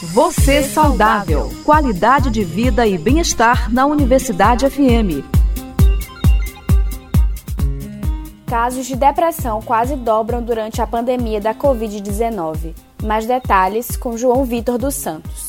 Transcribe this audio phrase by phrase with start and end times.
[0.00, 1.50] Você saudável.
[1.64, 5.26] Qualidade de vida e bem-estar na Universidade FM.
[8.46, 12.76] Casos de depressão quase dobram durante a pandemia da Covid-19.
[13.02, 15.47] Mais detalhes com João Vitor dos Santos.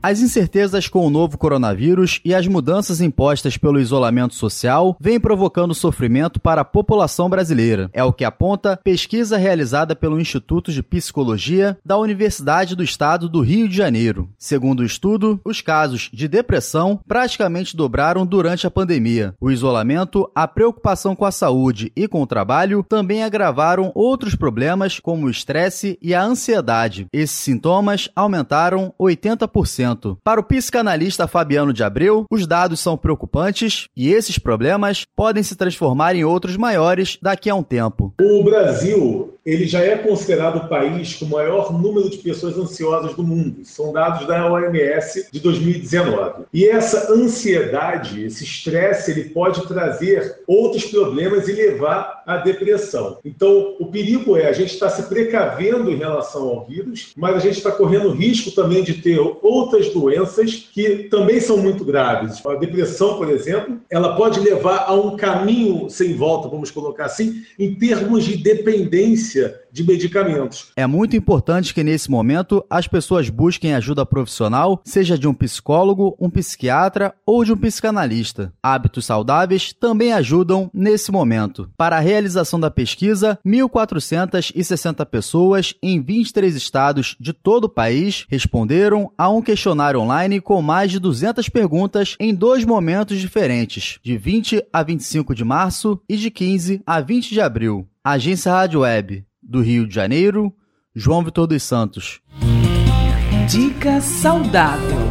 [0.00, 5.74] As incertezas com o novo coronavírus e as mudanças impostas pelo isolamento social vêm provocando
[5.74, 7.90] sofrimento para a população brasileira.
[7.92, 13.40] É o que aponta pesquisa realizada pelo Instituto de Psicologia da Universidade do Estado do
[13.40, 14.28] Rio de Janeiro.
[14.38, 19.34] Segundo o estudo, os casos de depressão praticamente dobraram durante a pandemia.
[19.40, 25.00] O isolamento, a preocupação com a saúde e com o trabalho também agravaram outros problemas
[25.00, 27.08] como o estresse e a ansiedade.
[27.12, 29.87] Esses sintomas aumentaram 80%.
[30.22, 35.56] Para o psicanalista Fabiano de Abreu, os dados são preocupantes e esses problemas podem se
[35.56, 38.12] transformar em outros maiores daqui a um tempo.
[38.20, 43.14] O Brasil ele já é considerado o país com o maior número de pessoas ansiosas
[43.14, 43.64] do mundo.
[43.64, 46.44] São dados da OMS de 2019.
[46.52, 53.18] E essa ansiedade, esse estresse, ele pode trazer outros problemas e levar à depressão.
[53.24, 57.40] Então, o perigo é a gente estar se precavendo em relação ao vírus, mas a
[57.40, 62.44] gente está correndo risco também de ter outras doenças que também são muito graves.
[62.44, 67.42] A depressão, por exemplo, ela pode levar a um caminho sem volta, vamos colocar assim,
[67.58, 70.72] em termos de dependência notícia de medicamentos.
[70.76, 76.16] É muito importante que nesse momento as pessoas busquem ajuda profissional, seja de um psicólogo,
[76.20, 78.52] um psiquiatra ou de um psicanalista.
[78.62, 81.70] Hábitos saudáveis também ajudam nesse momento.
[81.76, 89.12] Para a realização da pesquisa, 1.460 pessoas em 23 estados de todo o país responderam
[89.16, 94.64] a um questionário online com mais de 200 perguntas em dois momentos diferentes, de 20
[94.72, 97.86] a 25 de março e de 15 a 20 de abril.
[98.02, 100.54] Agência Rádio Web do Rio de Janeiro,
[100.94, 102.20] João Vitor dos Santos.
[103.48, 105.08] Dica saudável.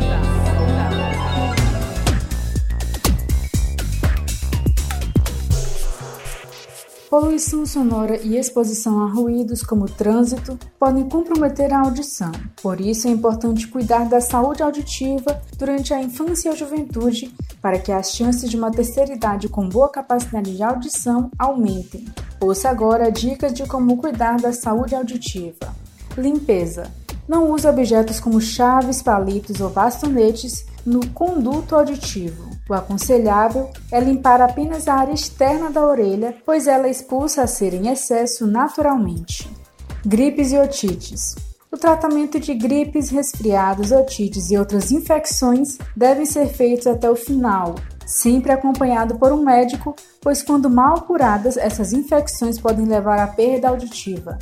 [7.10, 12.32] Poluição sonora e exposição a ruídos como trânsito podem comprometer a audição.
[12.62, 17.80] Por isso é importante cuidar da saúde auditiva durante a infância e a juventude para
[17.80, 22.06] que as chances de uma terceira idade com boa capacidade de audição aumentem.
[22.40, 25.76] Ouça agora dicas de como cuidar da saúde auditiva.
[26.16, 26.92] Limpeza.
[27.28, 32.48] Não use objetos como chaves, palitos ou bastonetes no conduto auditivo.
[32.70, 37.76] O aconselhável é limpar apenas a área externa da orelha, pois ela expulsa a cera
[37.76, 39.50] em excesso naturalmente.
[40.06, 41.36] Gripes e otites.
[41.72, 47.76] O tratamento de gripes, resfriados, otites e outras infecções devem ser feitos até o final,
[48.08, 53.70] sempre acompanhado por um médico, pois quando mal curadas, essas infecções podem levar à perda
[53.70, 54.40] auditiva.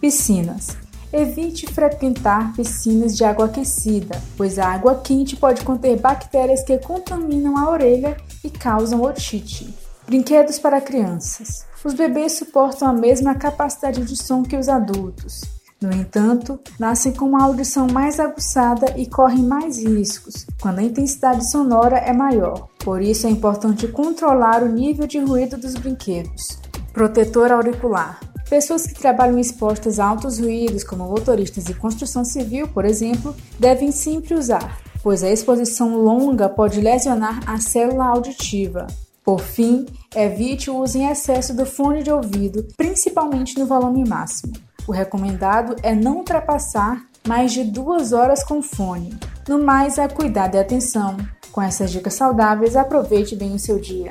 [0.00, 0.76] Piscinas.
[1.12, 7.58] Evite frequentar piscinas de água aquecida, pois a água quente pode conter bactérias que contaminam
[7.58, 9.72] a orelha e causam otite.
[10.06, 11.66] Brinquedos para crianças.
[11.84, 15.42] Os bebês suportam a mesma capacidade de som que os adultos.
[15.82, 21.50] No entanto, nascem com uma audição mais aguçada e correm mais riscos quando a intensidade
[21.50, 22.68] sonora é maior.
[22.84, 26.60] Por isso é importante controlar o nível de ruído dos brinquedos.
[26.92, 28.20] Protetor auricular.
[28.48, 33.90] Pessoas que trabalham expostas a altos ruídos, como motoristas de construção civil, por exemplo, devem
[33.90, 38.86] sempre usar, pois a exposição longa pode lesionar a célula auditiva.
[39.24, 44.52] Por fim, evite o uso em excesso do fone de ouvido, principalmente no volume máximo.
[44.86, 49.18] O recomendado é não ultrapassar mais de duas horas com fone.
[49.48, 51.16] No mais, é cuidado e atenção.
[51.52, 54.10] Com essas dicas saudáveis, aproveite bem o seu dia.